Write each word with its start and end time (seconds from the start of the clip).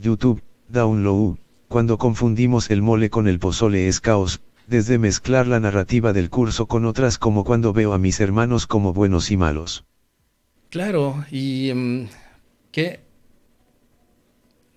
YouTube, 0.00 0.42
download. 0.68 1.36
Cuando 1.68 1.98
confundimos 1.98 2.70
el 2.70 2.82
mole 2.82 3.10
con 3.10 3.28
el 3.28 3.38
pozole 3.38 3.86
es 3.86 4.00
caos, 4.00 4.40
desde 4.66 4.98
mezclar 4.98 5.46
la 5.46 5.60
narrativa 5.60 6.12
del 6.12 6.30
curso 6.30 6.66
con 6.66 6.84
otras 6.84 7.18
como 7.18 7.44
cuando 7.44 7.72
veo 7.72 7.92
a 7.92 7.98
mis 7.98 8.18
hermanos 8.20 8.66
como 8.66 8.92
buenos 8.92 9.30
y 9.30 9.36
malos. 9.36 9.84
Claro, 10.70 11.24
y 11.30 11.72
mm, 11.74 12.08
que 12.72 13.00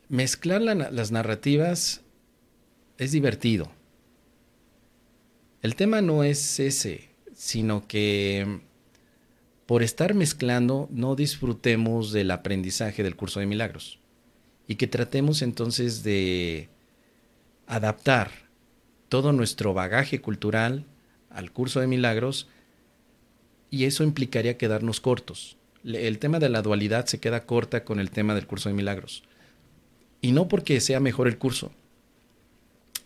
mezclar 0.10 0.62
las 0.62 1.12
narrativas 1.12 2.02
es 2.98 3.12
divertido. 3.12 3.72
El 5.62 5.76
tema 5.76 6.02
no 6.02 6.24
es 6.24 6.60
ese, 6.60 7.10
sino 7.34 7.88
que 7.88 8.46
mm, 8.46 9.66
por 9.66 9.84
estar 9.84 10.14
mezclando 10.16 10.90
no 10.92 11.16
disfrutemos 11.16 12.12
del 12.12 12.32
aprendizaje 12.32 13.04
del 13.04 13.16
curso 13.16 13.40
de 13.40 13.46
milagros 13.46 14.03
y 14.68 14.76
que 14.76 14.88
tratemos 14.88 15.42
entonces 15.42 16.04
de 16.04 16.70
adaptar 17.68 18.32
todo 19.10 19.32
nuestro 19.32 19.74
bagaje 19.74 20.22
cultural 20.22 20.86
al 21.30 21.52
curso 21.52 21.80
de 21.80 21.88
milagros 21.88 22.48
y 23.70 23.86
eso 23.86 24.04
implicaría 24.04 24.58
quedarnos 24.58 25.02
cortos. 25.02 25.58
El 25.84 26.20
tema 26.20 26.40
de 26.40 26.50
la 26.50 26.62
dualidad 26.62 27.08
se 27.08 27.20
queda 27.20 27.46
corta 27.46 27.84
con 27.84 28.00
el 28.00 28.12
tema 28.12 28.36
del 28.36 28.48
curso 28.48 28.70
de 28.70 28.76
milagros. 28.76 29.24
Y 30.22 30.32
no 30.32 30.48
porque 30.48 30.80
sea 30.80 31.00
mejor 31.00 31.28
el 31.28 31.38
curso, 31.38 31.72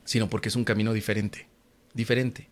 sino 0.04 0.30
porque 0.30 0.50
es 0.50 0.56
un 0.56 0.64
camino 0.64 0.94
diferente, 0.94 1.48
diferente. 1.94 2.50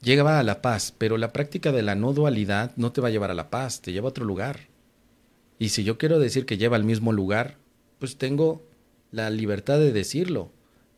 Llega 0.00 0.38
a 0.38 0.42
la 0.42 0.62
paz, 0.62 0.94
pero 0.96 1.18
la 1.18 1.32
práctica 1.32 1.70
de 1.70 1.82
la 1.82 1.94
no 1.94 2.12
dualidad 2.12 2.72
no 2.76 2.92
te 2.92 3.00
va 3.00 3.08
a 3.08 3.10
llevar 3.10 3.30
a 3.30 3.34
la 3.34 3.50
paz, 3.50 3.80
te 3.80 3.92
lleva 3.92 4.08
a 4.08 4.10
otro 4.10 4.24
lugar. 4.24 4.68
Y 5.58 5.70
si 5.70 5.84
yo 5.84 5.98
quiero 5.98 6.18
decir 6.18 6.46
que 6.46 6.56
lleva 6.56 6.76
al 6.76 6.84
mismo 6.84 7.12
lugar, 7.12 7.56
pues 7.98 8.16
tengo 8.16 8.66
la 9.10 9.30
libertad 9.30 9.78
de 9.78 9.92
decirlo. 9.92 10.50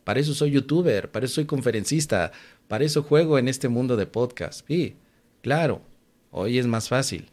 Para 0.04 0.20
eso 0.20 0.34
soy 0.34 0.52
youtuber, 0.52 1.10
para 1.10 1.26
eso 1.26 1.36
soy 1.36 1.44
conferencista, 1.44 2.32
para 2.68 2.84
eso 2.84 3.02
juego 3.02 3.38
en 3.38 3.48
este 3.48 3.68
mundo 3.68 3.96
de 3.96 4.06
podcast. 4.06 4.66
Sí, 4.66 4.96
claro, 5.42 5.82
hoy 6.30 6.58
es 6.58 6.66
más 6.66 6.88
fácil. 6.88 7.28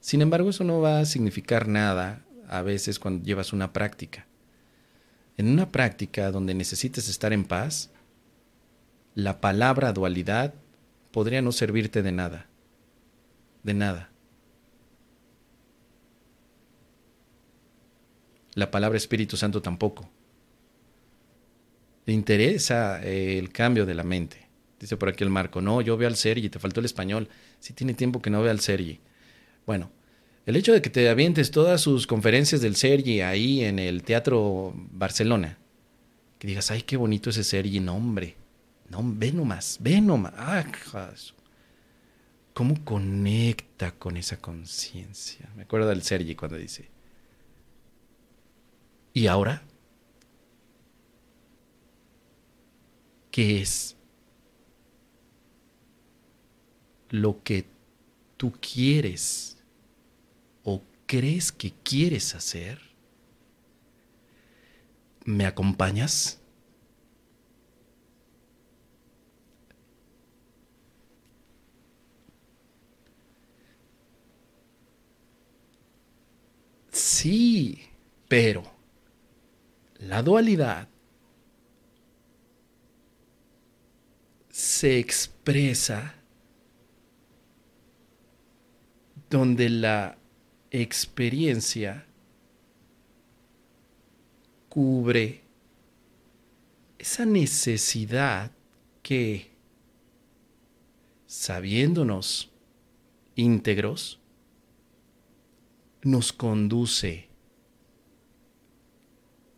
Sin 0.00 0.22
embargo, 0.22 0.50
eso 0.50 0.64
no 0.64 0.80
va 0.80 1.00
a 1.00 1.04
significar 1.04 1.68
nada 1.68 2.24
a 2.48 2.62
veces 2.62 2.98
cuando 2.98 3.24
llevas 3.24 3.52
una 3.52 3.72
práctica. 3.72 4.26
En 5.36 5.48
una 5.48 5.70
práctica 5.70 6.30
donde 6.30 6.54
necesites 6.54 7.08
estar 7.08 7.32
en 7.32 7.44
paz, 7.44 7.90
la 9.14 9.40
palabra 9.40 9.92
dualidad 9.92 10.54
podría 11.10 11.42
no 11.42 11.52
servirte 11.52 12.02
de 12.02 12.12
nada. 12.12 12.46
De 13.62 13.74
nada. 13.74 14.11
La 18.54 18.70
palabra 18.70 18.96
Espíritu 18.96 19.36
Santo 19.36 19.62
tampoco. 19.62 20.10
Le 22.04 22.12
interesa 22.12 23.02
eh, 23.02 23.38
el 23.38 23.50
cambio 23.50 23.86
de 23.86 23.94
la 23.94 24.02
mente. 24.02 24.48
Dice 24.78 24.96
por 24.96 25.08
aquí 25.08 25.22
el 25.22 25.30
Marco, 25.30 25.60
no, 25.60 25.80
yo 25.80 25.96
veo 25.96 26.08
al 26.08 26.16
Sergi, 26.16 26.48
te 26.48 26.58
faltó 26.58 26.80
el 26.80 26.86
español. 26.86 27.28
Si 27.60 27.72
tiene 27.72 27.94
tiempo 27.94 28.20
que 28.20 28.30
no 28.30 28.42
vea 28.42 28.50
al 28.50 28.60
Sergi. 28.60 29.00
Bueno, 29.64 29.90
el 30.44 30.56
hecho 30.56 30.72
de 30.72 30.82
que 30.82 30.90
te 30.90 31.08
avientes 31.08 31.52
todas 31.52 31.80
sus 31.80 32.06
conferencias 32.06 32.60
del 32.60 32.74
Sergi 32.74 33.20
ahí 33.20 33.62
en 33.64 33.78
el 33.78 34.02
Teatro 34.02 34.72
Barcelona, 34.74 35.58
que 36.40 36.48
digas, 36.48 36.72
ay, 36.72 36.82
qué 36.82 36.96
bonito 36.96 37.30
ese 37.30 37.44
Sergi, 37.44 37.78
no, 37.78 37.94
hombre. 37.94 38.34
No, 38.90 39.00
ve 39.04 39.32
nomás, 39.32 39.78
ve 39.80 40.00
nomás. 40.00 40.32
Ah, 40.36 40.64
¿Cómo 42.52 42.84
conecta 42.84 43.92
con 43.92 44.16
esa 44.16 44.36
conciencia? 44.38 45.48
Me 45.56 45.62
acuerdo 45.62 45.88
del 45.88 46.02
Sergi 46.02 46.34
cuando 46.34 46.58
dice, 46.58 46.90
¿y 49.14 49.26
ahora? 49.26 49.62
¿Qué 53.30 53.60
es 53.62 53.96
lo 57.10 57.42
que 57.42 57.64
tú 58.36 58.52
quieres 58.60 59.56
o 60.64 60.82
crees 61.06 61.52
que 61.52 61.72
quieres 61.84 62.34
hacer? 62.34 62.80
¿Me 65.24 65.46
acompañas? 65.46 66.38
Sí, 76.92 77.80
pero 78.28 78.62
la 80.06 80.22
dualidad 80.22 80.88
se 84.50 84.98
expresa 84.98 86.14
donde 89.30 89.68
la 89.68 90.18
experiencia 90.70 92.04
cubre 94.68 95.42
esa 96.98 97.24
necesidad 97.24 98.50
que, 99.02 99.52
sabiéndonos 101.26 102.50
íntegros, 103.36 104.20
nos 106.02 106.32
conduce 106.32 107.31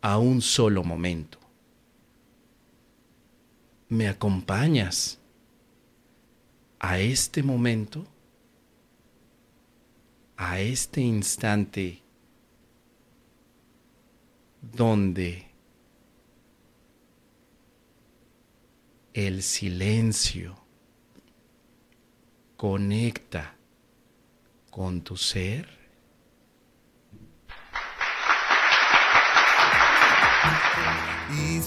a 0.04 0.19
un 0.19 0.42
solo 0.42 0.84
momento 0.84 1.38
me 3.88 4.06
acompañas 4.06 5.19
a 6.78 6.98
este 6.98 7.42
momento, 7.42 8.06
a 10.37 10.60
este 10.60 11.00
instante 11.00 12.03
donde 14.60 15.47
el 19.14 19.43
silencio 19.43 20.54
conecta 22.59 23.56
con 24.70 25.00
tu 25.00 25.16
ser? 25.16 25.84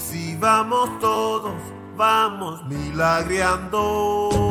Si 0.08 0.34
vamos 0.36 0.88
todos 1.00 1.52
vamos 1.94 2.64
milagreando. 2.66 4.47